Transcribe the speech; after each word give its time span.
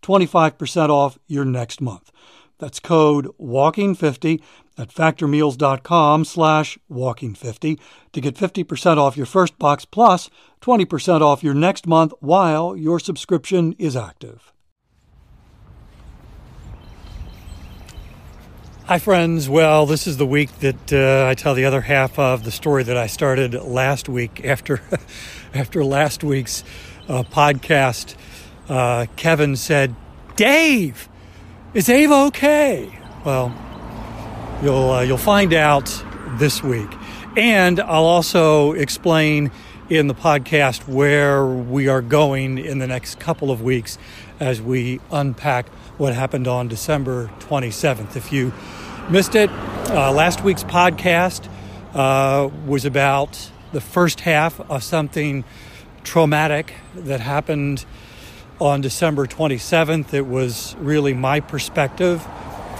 25% 0.00 0.88
off 0.88 1.18
your 1.26 1.44
next 1.44 1.80
month. 1.80 2.10
That's 2.58 2.80
code 2.80 3.28
WALKING50 3.40 4.42
at 4.76 4.88
factormeals.com 4.88 6.24
slash 6.24 6.78
walking50 6.90 7.78
to 8.12 8.20
get 8.20 8.36
50% 8.36 8.96
off 8.96 9.16
your 9.16 9.26
first 9.26 9.58
box 9.58 9.84
plus 9.84 10.30
20% 10.60 11.20
off 11.20 11.42
your 11.42 11.54
next 11.54 11.86
month 11.86 12.12
while 12.20 12.76
your 12.76 12.98
subscription 12.98 13.74
is 13.78 13.96
active. 13.96 14.52
Hi, 18.86 18.98
friends. 18.98 19.50
Well, 19.50 19.84
this 19.84 20.06
is 20.06 20.16
the 20.16 20.24
week 20.24 20.50
that 20.60 20.92
uh, 20.92 21.28
I 21.28 21.34
tell 21.34 21.54
the 21.54 21.66
other 21.66 21.82
half 21.82 22.18
of 22.18 22.44
the 22.44 22.50
story 22.50 22.84
that 22.84 22.96
I 22.96 23.06
started 23.06 23.52
last 23.52 24.08
week 24.08 24.42
after, 24.46 24.80
after 25.54 25.84
last 25.84 26.24
week's 26.24 26.64
uh, 27.06 27.22
podcast 27.24 28.16
uh, 28.68 29.06
Kevin 29.16 29.56
said, 29.56 29.94
Dave, 30.36 31.08
is 31.74 31.88
Ava 31.88 32.14
okay? 32.26 32.98
Well, 33.24 33.54
you'll, 34.62 34.90
uh, 34.90 35.02
you'll 35.02 35.18
find 35.18 35.52
out 35.52 36.04
this 36.38 36.62
week. 36.62 36.90
And 37.36 37.80
I'll 37.80 38.04
also 38.04 38.72
explain 38.72 39.50
in 39.88 40.06
the 40.06 40.14
podcast 40.14 40.86
where 40.86 41.46
we 41.46 41.88
are 41.88 42.02
going 42.02 42.58
in 42.58 42.78
the 42.78 42.86
next 42.86 43.18
couple 43.18 43.50
of 43.50 43.62
weeks 43.62 43.96
as 44.38 44.60
we 44.60 45.00
unpack 45.10 45.68
what 45.96 46.14
happened 46.14 46.46
on 46.46 46.68
December 46.68 47.30
27th. 47.40 48.16
If 48.16 48.32
you 48.32 48.52
missed 49.08 49.34
it, 49.34 49.50
uh, 49.50 50.12
last 50.12 50.44
week's 50.44 50.64
podcast 50.64 51.48
uh, 51.94 52.48
was 52.66 52.84
about 52.84 53.50
the 53.72 53.80
first 53.80 54.20
half 54.20 54.60
of 54.70 54.82
something 54.82 55.44
traumatic 56.04 56.74
that 56.94 57.20
happened 57.20 57.84
on 58.60 58.80
December 58.80 59.26
27th. 59.26 60.12
It 60.14 60.26
was 60.26 60.76
really 60.78 61.14
my 61.14 61.40
perspective. 61.40 62.26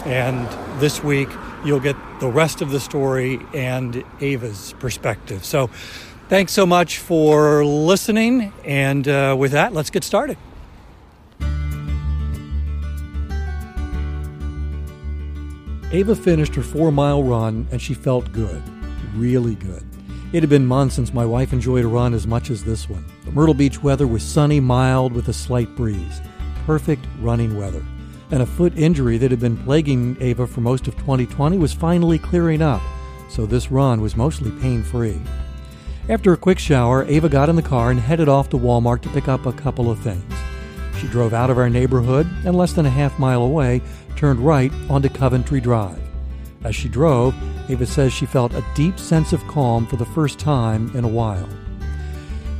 And 0.04 0.48
this 0.80 1.02
week, 1.02 1.28
you'll 1.64 1.80
get 1.80 1.96
the 2.20 2.28
rest 2.28 2.62
of 2.62 2.70
the 2.70 2.80
story 2.80 3.40
and 3.54 4.04
Ava's 4.20 4.74
perspective. 4.78 5.44
So, 5.44 5.68
thanks 6.28 6.52
so 6.52 6.66
much 6.66 6.98
for 6.98 7.64
listening. 7.64 8.52
And 8.64 9.06
uh, 9.08 9.36
with 9.38 9.52
that, 9.52 9.72
let's 9.72 9.90
get 9.90 10.04
started. 10.04 10.36
Ava 15.90 16.14
finished 16.14 16.54
her 16.54 16.62
four 16.62 16.92
mile 16.92 17.22
run 17.22 17.66
and 17.72 17.80
she 17.80 17.94
felt 17.94 18.30
good, 18.32 18.62
really 19.14 19.54
good. 19.54 19.84
It 20.30 20.42
had 20.42 20.50
been 20.50 20.66
months 20.66 20.96
since 20.96 21.14
my 21.14 21.24
wife 21.24 21.54
enjoyed 21.54 21.86
a 21.86 21.88
run 21.88 22.12
as 22.12 22.26
much 22.26 22.50
as 22.50 22.62
this 22.62 22.86
one. 22.86 23.02
The 23.24 23.32
Myrtle 23.32 23.54
Beach 23.54 23.82
weather 23.82 24.06
was 24.06 24.22
sunny, 24.22 24.60
mild, 24.60 25.14
with 25.14 25.28
a 25.28 25.32
slight 25.32 25.74
breeze. 25.74 26.20
Perfect 26.66 27.06
running 27.20 27.56
weather. 27.56 27.82
And 28.30 28.42
a 28.42 28.46
foot 28.46 28.76
injury 28.76 29.16
that 29.16 29.30
had 29.30 29.40
been 29.40 29.56
plaguing 29.56 30.18
Ava 30.20 30.46
for 30.46 30.60
most 30.60 30.86
of 30.86 30.96
2020 30.96 31.56
was 31.56 31.72
finally 31.72 32.18
clearing 32.18 32.60
up, 32.60 32.82
so 33.30 33.46
this 33.46 33.70
run 33.70 34.02
was 34.02 34.18
mostly 34.18 34.50
pain 34.60 34.82
free. 34.82 35.18
After 36.10 36.34
a 36.34 36.36
quick 36.36 36.58
shower, 36.58 37.04
Ava 37.04 37.30
got 37.30 37.48
in 37.48 37.56
the 37.56 37.62
car 37.62 37.90
and 37.90 37.98
headed 37.98 38.28
off 38.28 38.50
to 38.50 38.58
Walmart 38.58 39.00
to 39.02 39.08
pick 39.08 39.28
up 39.28 39.46
a 39.46 39.52
couple 39.52 39.90
of 39.90 39.98
things. 40.00 40.34
She 41.00 41.06
drove 41.06 41.32
out 41.32 41.48
of 41.48 41.56
our 41.56 41.70
neighborhood 41.70 42.28
and 42.44 42.54
less 42.54 42.74
than 42.74 42.84
a 42.84 42.90
half 42.90 43.18
mile 43.18 43.42
away 43.44 43.80
turned 44.14 44.40
right 44.40 44.72
onto 44.90 45.08
Coventry 45.08 45.62
Drive. 45.62 46.02
As 46.64 46.76
she 46.76 46.88
drove, 46.90 47.34
Ava 47.68 47.86
says 47.86 48.12
she 48.12 48.26
felt 48.26 48.54
a 48.54 48.64
deep 48.74 48.98
sense 48.98 49.32
of 49.32 49.46
calm 49.46 49.86
for 49.86 49.96
the 49.96 50.06
first 50.06 50.38
time 50.38 50.90
in 50.96 51.04
a 51.04 51.08
while. 51.08 51.48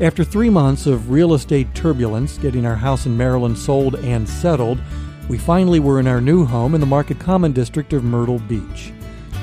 After 0.01 0.23
three 0.23 0.51
months 0.51 0.87
of 0.87 1.11
real 1.11 1.35
estate 1.35 1.75
turbulence 1.75 2.39
getting 2.39 2.65
our 2.65 2.77
house 2.77 3.07
in 3.07 3.17
Maryland 3.17 3.59
sold 3.59 3.97
and 3.97 4.29
settled, 4.29 4.79
we 5.29 5.39
finally 5.39 5.81
were 5.81 5.99
in 5.99 6.07
our 6.07 6.21
new 6.21 6.45
home 6.45 6.75
in 6.75 6.81
the 6.81 6.87
Market 6.87 7.19
Common 7.19 7.53
district 7.53 7.93
of 7.93 8.05
Myrtle 8.05 8.39
Beach. 8.39 8.93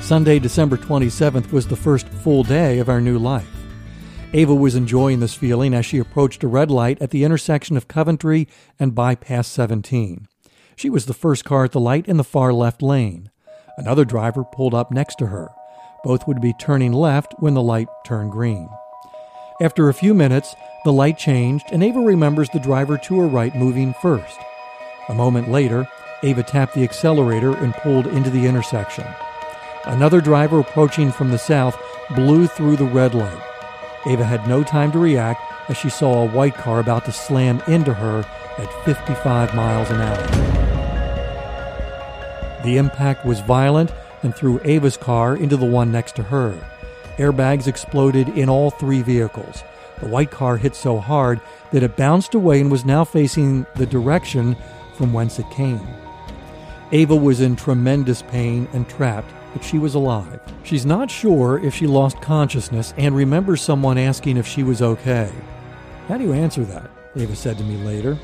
Sunday, 0.00 0.38
December 0.38 0.76
27th 0.76 1.52
was 1.52 1.66
the 1.66 1.76
first 1.76 2.08
full 2.08 2.42
day 2.42 2.78
of 2.78 2.88
our 2.88 3.00
new 3.00 3.18
life. 3.18 3.50
Ava 4.32 4.54
was 4.54 4.74
enjoying 4.74 5.20
this 5.20 5.34
feeling 5.34 5.74
as 5.74 5.86
she 5.86 5.98
approached 5.98 6.42
a 6.42 6.48
red 6.48 6.70
light 6.70 7.00
at 7.00 7.10
the 7.10 7.24
intersection 7.24 7.76
of 7.76 7.88
Coventry 7.88 8.48
and 8.78 8.94
Bypass 8.94 9.48
17. 9.48 10.26
She 10.74 10.90
was 10.90 11.06
the 11.06 11.14
first 11.14 11.44
car 11.44 11.64
at 11.64 11.72
the 11.72 11.80
light 11.80 12.06
in 12.06 12.16
the 12.16 12.24
far 12.24 12.52
left 12.52 12.82
lane. 12.82 13.30
Another 13.78 14.06
driver 14.06 14.42
pulled 14.42 14.72
up 14.72 14.90
next 14.90 15.18
to 15.18 15.26
her. 15.26 15.52
Both 16.02 16.26
would 16.26 16.40
be 16.40 16.54
turning 16.54 16.92
left 16.92 17.34
when 17.38 17.52
the 17.52 17.62
light 17.62 17.88
turned 18.04 18.32
green. 18.32 18.70
After 19.60 19.88
a 19.88 19.94
few 19.94 20.14
minutes, 20.14 20.56
the 20.84 20.92
light 20.92 21.18
changed, 21.18 21.66
and 21.72 21.82
Ava 21.82 22.00
remembers 22.00 22.48
the 22.48 22.58
driver 22.58 22.96
to 22.96 23.20
her 23.20 23.26
right 23.26 23.54
moving 23.54 23.92
first. 24.00 24.38
A 25.10 25.14
moment 25.14 25.50
later, 25.50 25.86
Ava 26.22 26.42
tapped 26.42 26.74
the 26.74 26.84
accelerator 26.84 27.54
and 27.54 27.74
pulled 27.74 28.06
into 28.06 28.30
the 28.30 28.46
intersection. 28.46 29.06
Another 29.84 30.22
driver 30.22 30.60
approaching 30.60 31.12
from 31.12 31.30
the 31.30 31.38
south 31.38 31.78
blew 32.14 32.46
through 32.46 32.76
the 32.76 32.84
red 32.84 33.14
light. 33.14 33.42
Ava 34.06 34.24
had 34.24 34.48
no 34.48 34.62
time 34.64 34.90
to 34.92 34.98
react 34.98 35.40
as 35.68 35.76
she 35.76 35.90
saw 35.90 36.22
a 36.22 36.30
white 36.30 36.54
car 36.54 36.80
about 36.80 37.04
to 37.04 37.12
slam 37.12 37.62
into 37.68 37.92
her 37.92 38.24
at 38.56 38.84
55 38.84 39.54
miles 39.54 39.90
an 39.90 40.00
hour. 40.00 40.65
The 42.66 42.78
impact 42.78 43.24
was 43.24 43.38
violent 43.38 43.92
and 44.24 44.34
threw 44.34 44.60
Ava's 44.64 44.96
car 44.96 45.36
into 45.36 45.56
the 45.56 45.64
one 45.64 45.92
next 45.92 46.16
to 46.16 46.24
her. 46.24 46.52
Airbags 47.16 47.68
exploded 47.68 48.28
in 48.30 48.48
all 48.48 48.70
three 48.70 49.02
vehicles. 49.02 49.62
The 50.00 50.08
white 50.08 50.32
car 50.32 50.56
hit 50.56 50.74
so 50.74 50.98
hard 50.98 51.40
that 51.70 51.84
it 51.84 51.96
bounced 51.96 52.34
away 52.34 52.60
and 52.60 52.68
was 52.68 52.84
now 52.84 53.04
facing 53.04 53.66
the 53.76 53.86
direction 53.86 54.56
from 54.96 55.12
whence 55.12 55.38
it 55.38 55.48
came. 55.48 55.86
Ava 56.90 57.14
was 57.14 57.40
in 57.40 57.54
tremendous 57.54 58.22
pain 58.22 58.66
and 58.72 58.88
trapped, 58.88 59.32
but 59.52 59.62
she 59.62 59.78
was 59.78 59.94
alive. 59.94 60.40
She's 60.64 60.84
not 60.84 61.08
sure 61.08 61.60
if 61.64 61.72
she 61.72 61.86
lost 61.86 62.20
consciousness 62.20 62.94
and 62.96 63.14
remembers 63.14 63.62
someone 63.62 63.96
asking 63.96 64.38
if 64.38 64.46
she 64.46 64.64
was 64.64 64.82
okay. 64.82 65.30
How 66.08 66.18
do 66.18 66.24
you 66.24 66.32
answer 66.32 66.64
that? 66.64 66.90
Ava 67.14 67.36
said 67.36 67.58
to 67.58 67.64
me 67.64 67.76
later. 67.84 68.18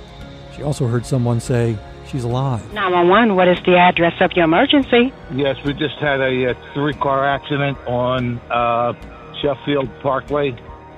She 0.57 0.65
also 0.65 0.89
heard 0.89 1.07
someone 1.07 1.39
say, 1.39 1.79
She's 2.13 2.25
alive. 2.25 2.61
911, 2.75 3.37
what 3.37 3.49
is 3.49 3.57
the 3.65 3.79
address 3.79 4.13
of 4.21 4.33
your 4.33 4.45
emergency? 4.45 5.15
Yes, 5.35 5.57
we 5.65 5.73
just 5.73 5.97
had 5.97 6.21
a, 6.21 6.45
a 6.45 6.51
uh, 6.51 6.75
three 6.75 6.93
car 6.93 7.27
accident 7.27 7.79
on 7.87 8.39
uh, 8.51 8.93
Sheffield 9.41 9.89
Parkway, 10.03 10.55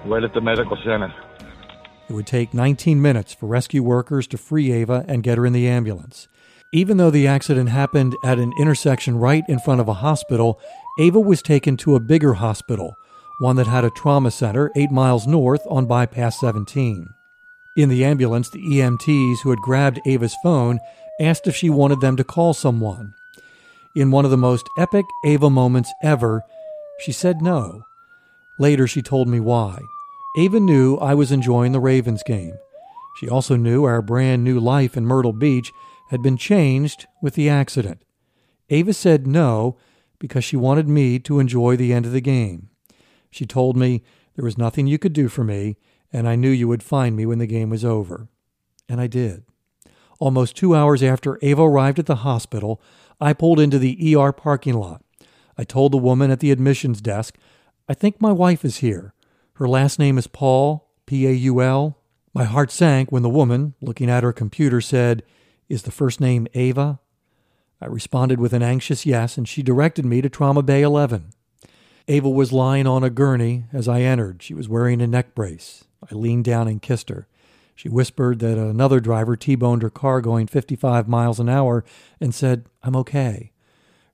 right 0.06 0.24
at 0.24 0.34
the 0.34 0.40
medical 0.40 0.76
center. 0.78 1.14
It 2.08 2.12
would 2.12 2.26
take 2.26 2.52
19 2.52 3.00
minutes 3.00 3.32
for 3.32 3.46
rescue 3.46 3.84
workers 3.84 4.26
to 4.26 4.36
free 4.36 4.72
Ava 4.72 5.04
and 5.06 5.22
get 5.22 5.38
her 5.38 5.46
in 5.46 5.52
the 5.52 5.68
ambulance. 5.68 6.26
Even 6.72 6.96
though 6.96 7.10
the 7.10 7.28
accident 7.28 7.68
happened 7.68 8.16
at 8.24 8.40
an 8.40 8.52
intersection 8.58 9.16
right 9.16 9.44
in 9.48 9.60
front 9.60 9.80
of 9.80 9.86
a 9.86 9.94
hospital, 9.94 10.60
Ava 10.98 11.20
was 11.20 11.42
taken 11.42 11.76
to 11.76 11.94
a 11.94 12.00
bigger 12.00 12.34
hospital, 12.34 12.96
one 13.38 13.54
that 13.54 13.68
had 13.68 13.84
a 13.84 13.90
trauma 13.90 14.32
center 14.32 14.72
eight 14.74 14.90
miles 14.90 15.28
north 15.28 15.62
on 15.70 15.86
Bypass 15.86 16.40
17. 16.40 17.14
In 17.76 17.88
the 17.88 18.04
ambulance, 18.04 18.50
the 18.50 18.60
EMTs 18.60 19.42
who 19.42 19.50
had 19.50 19.60
grabbed 19.60 20.00
Ava's 20.06 20.36
phone 20.42 20.78
asked 21.20 21.46
if 21.46 21.56
she 21.56 21.70
wanted 21.70 22.00
them 22.00 22.16
to 22.16 22.24
call 22.24 22.54
someone. 22.54 23.14
In 23.94 24.10
one 24.10 24.24
of 24.24 24.30
the 24.30 24.36
most 24.36 24.68
epic 24.76 25.06
Ava 25.24 25.48
moments 25.48 25.92
ever, 26.02 26.42
she 27.00 27.12
said 27.12 27.40
no. 27.40 27.82
Later, 28.58 28.86
she 28.86 29.02
told 29.02 29.28
me 29.28 29.40
why. 29.40 29.80
Ava 30.36 30.58
knew 30.58 30.96
I 30.96 31.14
was 31.14 31.30
enjoying 31.30 31.72
the 31.72 31.80
Ravens 31.80 32.22
game. 32.24 32.54
She 33.16 33.28
also 33.28 33.56
knew 33.56 33.84
our 33.84 34.02
brand 34.02 34.42
new 34.42 34.58
life 34.58 34.96
in 34.96 35.06
Myrtle 35.06 35.32
Beach 35.32 35.72
had 36.10 36.22
been 36.22 36.36
changed 36.36 37.06
with 37.22 37.34
the 37.34 37.48
accident. 37.48 38.04
Ava 38.70 38.92
said 38.92 39.26
no 39.26 39.76
because 40.18 40.44
she 40.44 40.56
wanted 40.56 40.88
me 40.88 41.18
to 41.20 41.38
enjoy 41.38 41.76
the 41.76 41.92
end 41.92 42.06
of 42.06 42.12
the 42.12 42.20
game. 42.20 42.70
She 43.30 43.46
told 43.46 43.76
me 43.76 44.02
there 44.34 44.44
was 44.44 44.58
nothing 44.58 44.86
you 44.86 44.98
could 44.98 45.12
do 45.12 45.28
for 45.28 45.44
me, 45.44 45.76
and 46.12 46.28
I 46.28 46.34
knew 46.34 46.50
you 46.50 46.68
would 46.68 46.82
find 46.82 47.16
me 47.16 47.26
when 47.26 47.38
the 47.38 47.46
game 47.46 47.70
was 47.70 47.84
over. 47.84 48.28
And 48.88 49.00
I 49.00 49.06
did. 49.06 49.44
Almost 50.24 50.56
two 50.56 50.74
hours 50.74 51.02
after 51.02 51.38
Ava 51.42 51.62
arrived 51.62 51.98
at 51.98 52.06
the 52.06 52.24
hospital, 52.24 52.80
I 53.20 53.34
pulled 53.34 53.60
into 53.60 53.78
the 53.78 54.16
ER 54.16 54.32
parking 54.32 54.72
lot. 54.72 55.04
I 55.58 55.64
told 55.64 55.92
the 55.92 55.98
woman 55.98 56.30
at 56.30 56.40
the 56.40 56.50
admissions 56.50 57.02
desk, 57.02 57.36
I 57.90 57.92
think 57.92 58.22
my 58.22 58.32
wife 58.32 58.64
is 58.64 58.78
here. 58.78 59.12
Her 59.56 59.68
last 59.68 59.98
name 59.98 60.16
is 60.16 60.26
Paul, 60.26 60.88
P 61.04 61.26
A 61.26 61.32
U 61.32 61.60
L. 61.60 61.98
My 62.32 62.44
heart 62.44 62.72
sank 62.72 63.12
when 63.12 63.22
the 63.22 63.28
woman, 63.28 63.74
looking 63.82 64.08
at 64.08 64.22
her 64.22 64.32
computer, 64.32 64.80
said, 64.80 65.24
Is 65.68 65.82
the 65.82 65.90
first 65.90 66.22
name 66.22 66.46
Ava? 66.54 67.00
I 67.78 67.84
responded 67.84 68.40
with 68.40 68.54
an 68.54 68.62
anxious 68.62 69.04
yes, 69.04 69.36
and 69.36 69.46
she 69.46 69.62
directed 69.62 70.06
me 70.06 70.22
to 70.22 70.30
Trauma 70.30 70.62
Bay 70.62 70.80
11. 70.80 71.34
Ava 72.08 72.30
was 72.30 72.50
lying 72.50 72.86
on 72.86 73.04
a 73.04 73.10
gurney 73.10 73.64
as 73.74 73.88
I 73.88 74.00
entered. 74.00 74.42
She 74.42 74.54
was 74.54 74.70
wearing 74.70 75.02
a 75.02 75.06
neck 75.06 75.34
brace. 75.34 75.84
I 76.10 76.14
leaned 76.14 76.46
down 76.46 76.66
and 76.66 76.80
kissed 76.80 77.10
her. 77.10 77.28
She 77.74 77.88
whispered 77.88 78.38
that 78.38 78.56
another 78.56 79.00
driver 79.00 79.36
T 79.36 79.54
boned 79.56 79.82
her 79.82 79.90
car 79.90 80.20
going 80.20 80.46
55 80.46 81.08
miles 81.08 81.40
an 81.40 81.48
hour 81.48 81.84
and 82.20 82.34
said, 82.34 82.66
I'm 82.82 82.96
okay. 82.96 83.52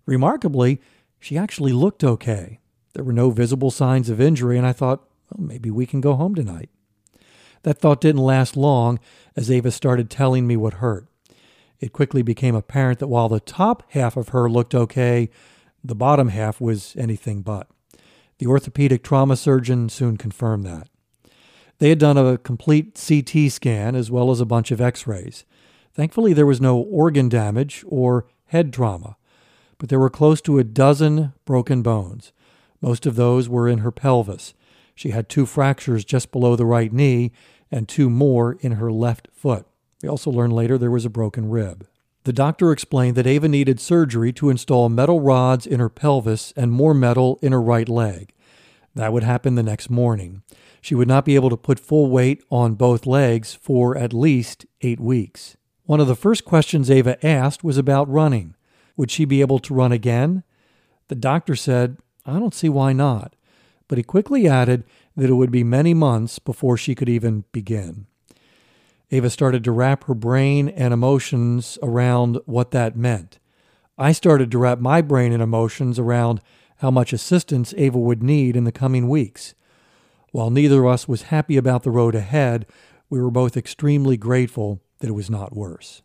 Remarkably, 0.07 0.81
she 1.19 1.37
actually 1.37 1.73
looked 1.73 2.03
okay. 2.03 2.59
There 2.95 3.05
were 3.05 3.13
no 3.13 3.31
visible 3.31 3.71
signs 3.71 4.09
of 4.09 4.21
injury, 4.21 4.57
and 4.57 4.67
I 4.67 4.73
thought, 4.73 5.05
well, 5.31 5.47
maybe 5.47 5.71
we 5.71 5.87
can 5.87 6.01
go 6.01 6.15
home 6.15 6.35
tonight. 6.35 6.71
That 7.63 7.79
thought 7.79 8.01
didn't 8.01 8.23
last 8.23 8.57
long 8.57 8.99
as 9.37 9.51
Ava 9.51 9.71
started 9.71 10.09
telling 10.09 10.47
me 10.47 10.57
what 10.57 10.75
hurt. 10.75 11.07
It 11.79 11.93
quickly 11.93 12.23
became 12.23 12.55
apparent 12.55 12.99
that 12.99 13.09
while 13.09 13.29
the 13.29 13.41
top 13.41 13.85
half 13.91 14.17
of 14.17 14.31
her 14.31 14.49
looked 14.51 14.75
okay, 14.75 15.31
the 15.85 15.95
bottom 15.95 16.29
half 16.29 16.61
was 16.61 16.95
anything 16.97 17.43
but. 17.43 17.69
The 18.39 18.47
orthopedic 18.47 19.03
trauma 19.03 19.37
surgeon 19.37 19.89
soon 19.91 20.17
confirmed 20.17 20.65
that. 20.67 20.89
They 21.81 21.89
had 21.89 21.99
done 21.99 22.19
a 22.19 22.37
complete 22.37 22.95
CT 22.95 23.51
scan 23.51 23.97
as 23.97 24.11
well 24.11 24.31
as 24.31 24.39
a 24.41 24.47
bunch 24.47 24.71
of 24.71 24.83
x 24.83 25.07
rays. 25.07 25.47
Thankfully, 25.95 26.35
there 26.35 26.47
was 26.47 26.61
no 26.61 26.79
organ 26.79 27.31
damage 27.31 27.85
or 27.89 28.27
head 28.47 28.71
trauma, 28.71 29.17
but 29.79 29.89
there 29.89 29.99
were 29.99 30.11
close 30.11 30.43
to 30.43 30.59
a 30.59 30.65
dozen 30.65 31.33
broken 31.47 31.81
bones. 31.81 32.33
Most 32.83 33.07
of 33.07 33.17
those 33.17 33.49
were 33.49 33.67
in 33.67 33.79
her 33.79 33.91
pelvis. 33.91 34.53
She 34.95 35.11
had 35.11 35.31
two 35.31 35.47
fractures 35.47 36.05
just 36.05 36.31
below 36.31 36.55
the 36.55 36.67
right 36.67 36.93
knee 36.93 37.33
and 37.71 37.89
two 37.89 38.11
more 38.11 38.59
in 38.61 38.73
her 38.73 38.93
left 38.93 39.29
foot. 39.33 39.67
We 40.03 40.09
also 40.09 40.31
learned 40.31 40.53
later 40.53 40.77
there 40.77 40.91
was 40.91 41.07
a 41.07 41.11
broken 41.11 41.49
rib. 41.49 41.87
The 42.25 42.33
doctor 42.35 42.73
explained 42.73 43.17
that 43.17 43.27
Ava 43.27 43.49
needed 43.49 43.81
surgery 43.81 44.35
to 44.35 44.51
install 44.51 44.91
metal 44.91 45.21
rods 45.21 45.67
in 45.67 45.81
her 45.81 45.89
pelvis 45.89 46.53
and 46.57 46.71
more 46.71 46.93
metal 46.93 47.39
in 47.41 47.53
her 47.53 47.63
right 47.63 47.89
leg. 47.89 48.35
That 48.95 49.13
would 49.13 49.23
happen 49.23 49.55
the 49.55 49.63
next 49.63 49.91
morning. 49.91 50.43
She 50.81 50.95
would 50.95 51.09
not 51.09 51.25
be 51.25 51.35
able 51.35 51.51
to 51.51 51.57
put 51.57 51.79
full 51.79 52.11
weight 52.11 52.43
on 52.51 52.75
both 52.75 53.07
legs 53.07 53.55
for 53.55 53.97
at 53.97 54.13
least 54.13 54.67
eight 54.81 55.01
weeks. 55.01 55.57
One 55.85 56.01
of 56.01 56.07
the 56.07 56.17
first 56.17 56.45
questions 56.45 56.91
Ava 56.91 57.25
asked 57.25 57.65
was 57.65 57.79
about 57.79 58.09
running. 58.09 58.55
Would 58.97 59.11
she 59.11 59.25
be 59.25 59.41
able 59.41 59.59
to 59.61 59.75
run 59.75 59.93
again? 59.93 60.43
The 61.09 61.15
doctor 61.15 61.57
said, 61.57 61.99
I 62.25 62.39
don't 62.39 62.55
see 62.55 62.69
why 62.69 62.93
not. 62.93 63.35
But 63.89 63.99
he 63.99 64.05
quickly 64.05 64.47
added 64.47 64.85
that 65.17 65.31
it 65.31 65.35
would 65.35 65.51
be 65.51 65.65
many 65.65 65.95
months 65.95 66.39
before 66.39 66.77
she 66.77 66.95
could 66.95 67.09
even 67.09 67.45
begin. 67.53 68.07
Ava 69.11 69.31
started 69.31 69.65
to 69.65 69.73
wrap 69.73 70.05
her 70.05 70.15
brain 70.15 70.69
and 70.69 70.95
emotions 70.95 71.79
around 71.83 72.39
what 72.47 72.71
that 72.71 72.97
meant. 72.97 73.41
I 73.99 74.13
started 74.13 74.51
to 74.53 74.59
wrap 74.59 74.79
my 74.79 75.03
brain 75.03 75.33
and 75.33 75.43
emotions 75.43 75.99
around 75.99 76.41
how 76.81 76.91
much 76.91 77.13
assistance 77.13 77.75
Ava 77.77 77.99
would 77.99 78.23
need 78.23 78.57
in 78.57 78.65
the 78.65 78.73
coming 78.73 79.09
weeks. 79.09 79.55
While 80.33 80.51
neither 80.51 80.85
of 80.85 80.93
us 80.93 81.07
was 81.07 81.23
happy 81.23 81.57
about 81.57 81.83
the 81.83 81.91
road 81.91 82.15
ahead, 82.15 82.67
we 83.11 83.21
were 83.21 83.31
both 83.31 83.57
extremely 83.57 84.17
grateful 84.17 84.81
that 85.01 85.09
it 85.09 85.15
was 85.15 85.29
not 85.29 85.55
worse. 85.55 86.03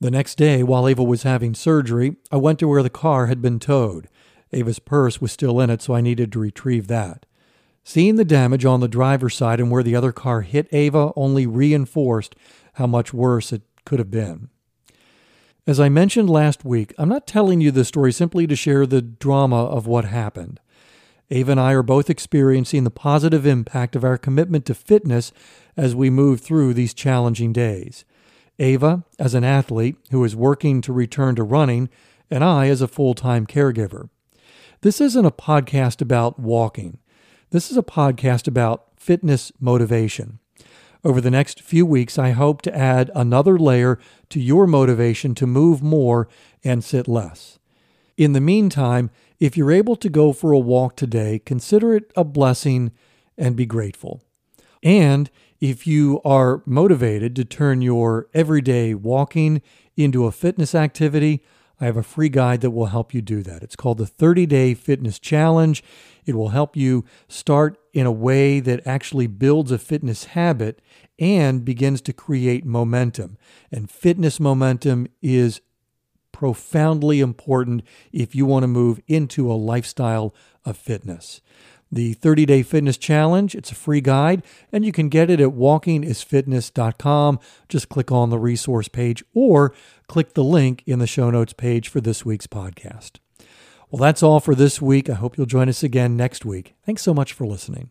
The 0.00 0.10
next 0.10 0.36
day, 0.36 0.62
while 0.62 0.86
Ava 0.86 1.02
was 1.02 1.24
having 1.24 1.54
surgery, 1.54 2.16
I 2.30 2.36
went 2.36 2.58
to 2.60 2.68
where 2.68 2.82
the 2.82 2.90
car 2.90 3.26
had 3.26 3.42
been 3.42 3.58
towed. 3.58 4.08
Ava's 4.52 4.78
purse 4.78 5.20
was 5.20 5.32
still 5.32 5.60
in 5.60 5.70
it, 5.70 5.82
so 5.82 5.94
I 5.94 6.00
needed 6.00 6.30
to 6.32 6.38
retrieve 6.38 6.86
that. 6.86 7.26
Seeing 7.82 8.16
the 8.16 8.24
damage 8.24 8.64
on 8.64 8.80
the 8.80 8.88
driver's 8.88 9.34
side 9.34 9.58
and 9.58 9.70
where 9.70 9.82
the 9.82 9.96
other 9.96 10.12
car 10.12 10.42
hit 10.42 10.68
Ava 10.70 11.12
only 11.16 11.46
reinforced 11.46 12.36
how 12.74 12.86
much 12.86 13.12
worse 13.12 13.52
it 13.52 13.62
could 13.84 13.98
have 13.98 14.10
been. 14.10 14.50
As 15.68 15.80
I 15.80 15.88
mentioned 15.88 16.30
last 16.30 16.64
week, 16.64 16.94
I'm 16.96 17.08
not 17.08 17.26
telling 17.26 17.60
you 17.60 17.72
this 17.72 17.88
story 17.88 18.12
simply 18.12 18.46
to 18.46 18.54
share 18.54 18.86
the 18.86 19.02
drama 19.02 19.64
of 19.64 19.84
what 19.84 20.04
happened. 20.04 20.60
Ava 21.28 21.50
and 21.50 21.60
I 21.60 21.72
are 21.72 21.82
both 21.82 22.08
experiencing 22.08 22.84
the 22.84 22.90
positive 22.90 23.44
impact 23.44 23.96
of 23.96 24.04
our 24.04 24.16
commitment 24.16 24.64
to 24.66 24.74
fitness 24.76 25.32
as 25.76 25.92
we 25.92 26.08
move 26.08 26.40
through 26.40 26.72
these 26.72 26.94
challenging 26.94 27.52
days. 27.52 28.04
Ava, 28.60 29.02
as 29.18 29.34
an 29.34 29.42
athlete 29.42 29.96
who 30.12 30.22
is 30.22 30.36
working 30.36 30.80
to 30.82 30.92
return 30.92 31.34
to 31.34 31.42
running, 31.42 31.88
and 32.30 32.44
I 32.44 32.68
as 32.68 32.80
a 32.80 32.86
full 32.86 33.14
time 33.14 33.44
caregiver. 33.44 34.08
This 34.82 35.00
isn't 35.00 35.26
a 35.26 35.32
podcast 35.32 36.00
about 36.00 36.38
walking. 36.38 36.98
This 37.50 37.72
is 37.72 37.76
a 37.76 37.82
podcast 37.82 38.46
about 38.46 38.84
fitness 38.96 39.50
motivation. 39.58 40.38
Over 41.06 41.20
the 41.20 41.30
next 41.30 41.60
few 41.60 41.86
weeks, 41.86 42.18
I 42.18 42.32
hope 42.32 42.62
to 42.62 42.76
add 42.76 43.12
another 43.14 43.56
layer 43.56 44.00
to 44.28 44.40
your 44.40 44.66
motivation 44.66 45.36
to 45.36 45.46
move 45.46 45.80
more 45.80 46.26
and 46.64 46.82
sit 46.82 47.06
less. 47.06 47.60
In 48.16 48.32
the 48.32 48.40
meantime, 48.40 49.10
if 49.38 49.56
you're 49.56 49.70
able 49.70 49.94
to 49.94 50.08
go 50.08 50.32
for 50.32 50.50
a 50.50 50.58
walk 50.58 50.96
today, 50.96 51.38
consider 51.38 51.94
it 51.94 52.10
a 52.16 52.24
blessing 52.24 52.90
and 53.38 53.54
be 53.54 53.66
grateful. 53.66 54.24
And 54.82 55.30
if 55.60 55.86
you 55.86 56.20
are 56.24 56.64
motivated 56.66 57.36
to 57.36 57.44
turn 57.44 57.82
your 57.82 58.26
everyday 58.34 58.92
walking 58.92 59.62
into 59.96 60.26
a 60.26 60.32
fitness 60.32 60.74
activity, 60.74 61.40
I 61.80 61.84
have 61.84 61.96
a 61.96 62.02
free 62.02 62.30
guide 62.30 62.62
that 62.62 62.72
will 62.72 62.86
help 62.86 63.14
you 63.14 63.22
do 63.22 63.44
that. 63.44 63.62
It's 63.62 63.76
called 63.76 63.98
the 63.98 64.06
30 64.06 64.44
Day 64.46 64.74
Fitness 64.74 65.20
Challenge. 65.20 65.84
It 66.24 66.34
will 66.34 66.48
help 66.48 66.76
you 66.76 67.04
start 67.28 67.78
in 67.96 68.04
a 68.04 68.12
way 68.12 68.60
that 68.60 68.86
actually 68.86 69.26
builds 69.26 69.72
a 69.72 69.78
fitness 69.78 70.24
habit 70.24 70.82
and 71.18 71.64
begins 71.64 72.02
to 72.02 72.12
create 72.12 72.62
momentum. 72.62 73.38
And 73.72 73.90
fitness 73.90 74.38
momentum 74.38 75.06
is 75.22 75.62
profoundly 76.30 77.20
important 77.20 77.82
if 78.12 78.34
you 78.34 78.44
want 78.44 78.64
to 78.64 78.68
move 78.68 79.00
into 79.08 79.50
a 79.50 79.54
lifestyle 79.54 80.34
of 80.62 80.76
fitness. 80.76 81.40
The 81.90 82.12
30 82.12 82.44
Day 82.44 82.62
Fitness 82.62 82.98
Challenge, 82.98 83.54
it's 83.54 83.72
a 83.72 83.74
free 83.74 84.02
guide, 84.02 84.42
and 84.70 84.84
you 84.84 84.92
can 84.92 85.08
get 85.08 85.30
it 85.30 85.40
at 85.40 85.52
walkingisfitness.com. 85.52 87.40
Just 87.70 87.88
click 87.88 88.12
on 88.12 88.28
the 88.28 88.38
resource 88.38 88.88
page 88.88 89.24
or 89.32 89.72
click 90.06 90.34
the 90.34 90.44
link 90.44 90.82
in 90.84 90.98
the 90.98 91.06
show 91.06 91.30
notes 91.30 91.54
page 91.54 91.88
for 91.88 92.02
this 92.02 92.26
week's 92.26 92.46
podcast. 92.46 93.20
Well, 93.90 94.00
that's 94.00 94.22
all 94.22 94.40
for 94.40 94.54
this 94.54 94.82
week. 94.82 95.08
I 95.08 95.14
hope 95.14 95.36
you'll 95.36 95.46
join 95.46 95.68
us 95.68 95.82
again 95.82 96.16
next 96.16 96.44
week. 96.44 96.74
Thanks 96.84 97.02
so 97.02 97.14
much 97.14 97.32
for 97.32 97.46
listening. 97.46 97.90